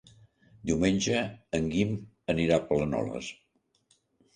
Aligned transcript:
Diumenge 0.69 1.21
en 1.59 1.69
Guim 1.75 1.95
anirà 2.37 2.61
a 2.61 2.67
Planoles. 2.75 3.35